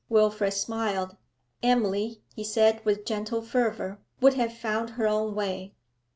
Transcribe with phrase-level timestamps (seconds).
[0.09, 1.15] Wilfrid smiled.
[1.61, 5.75] 'Emily,' he said with gentle fervour, 'would have found her own way.'